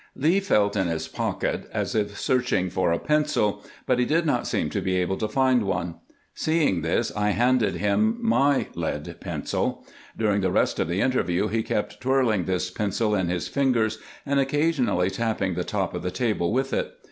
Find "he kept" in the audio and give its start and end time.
11.49-12.01